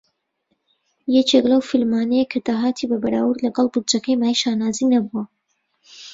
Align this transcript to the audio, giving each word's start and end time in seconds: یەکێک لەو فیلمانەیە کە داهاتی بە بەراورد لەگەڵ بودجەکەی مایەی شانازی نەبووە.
یەکێک 1.15 1.45
لەو 1.51 1.61
فیلمانەیە 1.69 2.25
کە 2.31 2.39
داهاتی 2.47 2.89
بە 2.91 2.97
بەراورد 3.03 3.43
لەگەڵ 3.45 3.67
بودجەکەی 3.73 4.19
مایەی 4.21 4.39
شانازی 4.41 4.89
نەبووە. 4.93 5.23